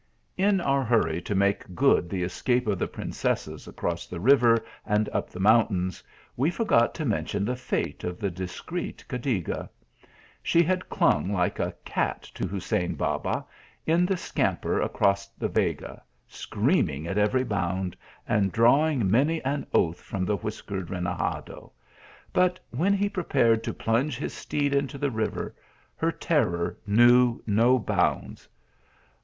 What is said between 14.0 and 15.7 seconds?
the scamper across the